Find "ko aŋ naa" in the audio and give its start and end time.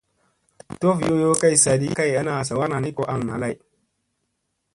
2.97-3.41